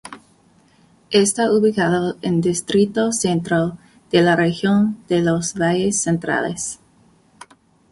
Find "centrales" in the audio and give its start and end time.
6.01-6.79